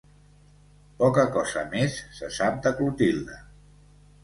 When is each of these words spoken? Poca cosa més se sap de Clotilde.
Poca 1.01 1.25
cosa 1.35 1.63
més 1.75 1.99
se 2.21 2.31
sap 2.39 2.59
de 2.67 2.73
Clotilde. 2.83 3.41